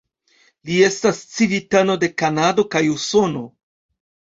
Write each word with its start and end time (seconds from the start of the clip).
Li 0.69 0.79
estas 0.87 1.21
civitano 1.35 2.01
de 2.07 2.13
Kanado 2.25 2.69
kaj 2.77 2.87
Usono. 2.99 3.51